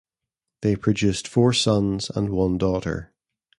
[0.63, 3.13] They produced four sons and one daughter.